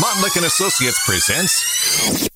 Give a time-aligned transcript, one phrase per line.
[0.00, 2.28] Montlick and Associates presents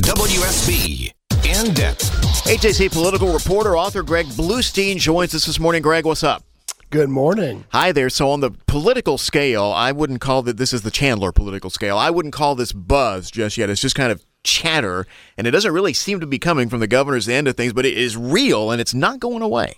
[0.00, 1.12] WSB
[1.44, 2.10] In Depth.
[2.48, 5.82] AJC political reporter, author Greg Bluestein joins us this morning.
[5.82, 6.42] Greg, what's up?
[6.90, 7.64] Good morning.
[7.68, 8.10] Hi there.
[8.10, 11.96] So, on the political scale, I wouldn't call that this is the Chandler political scale.
[11.96, 13.70] I wouldn't call this buzz just yet.
[13.70, 15.06] It's just kind of chatter,
[15.38, 17.86] and it doesn't really seem to be coming from the governor's end of things, but
[17.86, 19.76] it is real and it's not going away.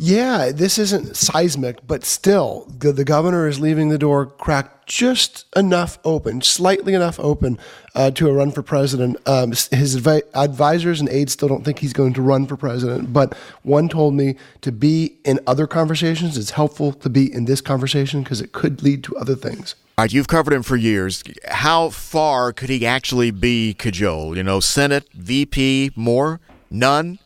[0.00, 5.44] Yeah, this isn't seismic, but still, the, the governor is leaving the door cracked just
[5.56, 7.58] enough open, slightly enough open
[7.96, 9.16] uh, to a run for president.
[9.26, 13.12] Um, his advi- advisors and aides still don't think he's going to run for president,
[13.12, 16.38] but one told me to be in other conversations.
[16.38, 19.74] It's helpful to be in this conversation because it could lead to other things.
[19.98, 21.24] All right, you've covered him for years.
[21.48, 24.36] How far could he actually be cajoled?
[24.36, 26.38] You know, Senate, VP, more?
[26.70, 27.18] None?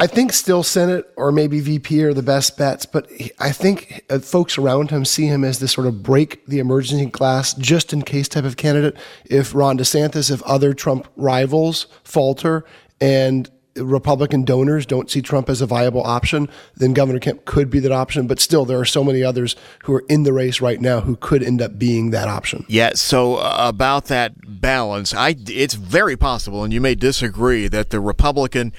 [0.00, 4.20] I think still Senate or maybe VP are the best bets, but I think uh,
[4.20, 8.02] folks around him see him as this sort of break the emergency glass just in
[8.02, 8.96] case type of candidate.
[9.24, 12.64] If Ron DeSantis, if other Trump rivals falter
[13.00, 17.80] and Republican donors don't see Trump as a viable option, then Governor Kemp could be
[17.80, 18.26] that option.
[18.26, 21.16] But still, there are so many others who are in the race right now who
[21.16, 22.64] could end up being that option.
[22.68, 22.92] Yeah.
[22.94, 28.00] So uh, about that balance, I it's very possible, and you may disagree that the
[28.00, 28.72] Republican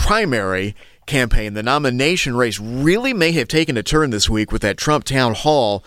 [0.00, 0.74] primary
[1.06, 5.04] campaign, the nomination race, really may have taken a turn this week with that Trump
[5.04, 5.84] town hall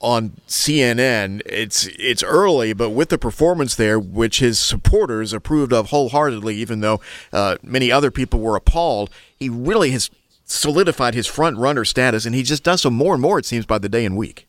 [0.00, 1.40] on CNN.
[1.46, 6.80] It's it's early, but with the performance there, which his supporters approved of wholeheartedly, even
[6.80, 7.00] though
[7.32, 10.10] uh, many other people were appalled, he really has
[10.44, 13.38] solidified his front runner status, and he just does so more and more.
[13.38, 14.46] It seems by the day and week.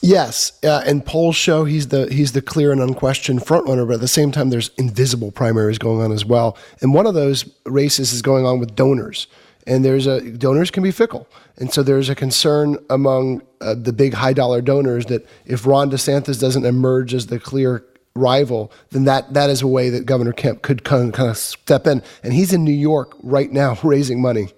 [0.00, 3.86] Yes, uh, and polls show he's the he's the clear and unquestioned frontrunner.
[3.86, 6.56] But at the same time, there's invisible primaries going on as well.
[6.80, 9.26] And one of those races is going on with donors.
[9.66, 13.92] And there's a donors can be fickle, and so there's a concern among uh, the
[13.92, 19.04] big high dollar donors that if Ron DeSantis doesn't emerge as the clear rival, then
[19.04, 22.02] that that is a way that Governor Kemp could kind of, kind of step in.
[22.22, 24.48] And he's in New York right now raising money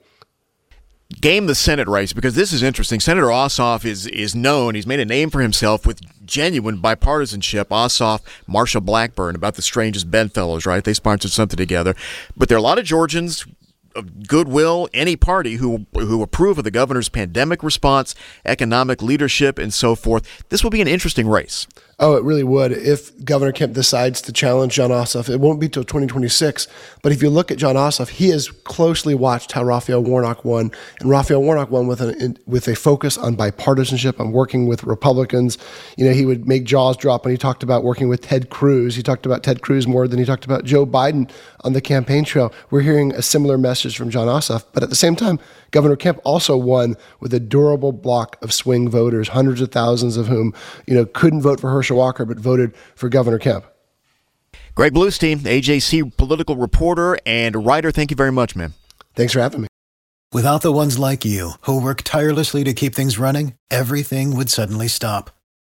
[1.21, 3.01] game the Senate race because this is interesting.
[3.01, 7.67] Senator Ossoff is is known; he's made a name for himself with genuine bipartisanship.
[7.67, 10.85] Ossoff, Marsha Blackburn, about the strangest bedfellows, right?
[10.85, 11.95] They sponsored something together,
[12.37, 13.47] but there are a lot of Georgians
[13.97, 19.75] of goodwill, any party who who approve of the governor's pandemic response, economic leadership, and
[19.75, 20.45] so forth.
[20.49, 21.67] This will be an interesting race.
[22.03, 22.73] Oh, it really would.
[22.73, 26.67] If Governor Kemp decides to challenge Jon Ossoff, it won't be till 2026.
[27.03, 30.73] But if you look at Jon Ossoff, he has closely watched how Raphael Warnock won,
[31.01, 35.59] and Raphael Warnock won with a with a focus on bipartisanship, on working with Republicans.
[35.99, 38.97] You know, he would make jaws drop when he talked about working with Ted Cruz.
[38.97, 41.31] He talked about Ted Cruz more than he talked about Joe Biden
[41.65, 42.51] on the campaign trail.
[42.71, 45.39] We're hearing a similar message from Jon Ossoff, but at the same time,
[45.71, 50.27] Governor Kemp also won with a durable block of swing voters, hundreds of thousands of
[50.27, 50.55] whom,
[50.87, 53.65] you know, couldn't vote for Herschel Walker but voted for Governor Kemp.
[54.75, 57.91] Greg Bluestein, AJC political reporter and writer.
[57.91, 58.75] Thank you very much, man.
[59.15, 59.69] Thanks for having me.
[60.33, 64.87] Without the ones like you who work tirelessly to keep things running, everything would suddenly
[64.87, 65.31] stop.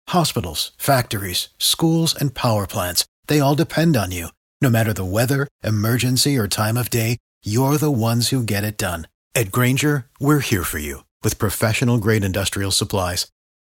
[0.09, 4.27] Hospitals, factories, schools, and power plants, they all depend on you.
[4.61, 8.77] No matter the weather, emergency, or time of day, you're the ones who get it
[8.77, 9.07] done.
[9.33, 13.27] At Grainger, we're here for you with professional grade industrial supplies.